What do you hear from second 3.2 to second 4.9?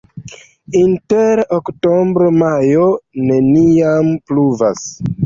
neniam pluvas.